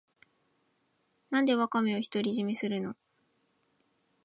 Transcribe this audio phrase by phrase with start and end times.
[1.29, 2.95] なんでワカメを独り占めするの